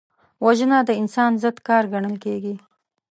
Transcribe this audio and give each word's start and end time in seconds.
وژنه 0.45 0.77
د 0.85 0.89
انسان 1.01 1.31
ضد 1.43 1.57
کار 1.67 1.83
ګڼل 1.93 2.15
کېږي 2.25 2.55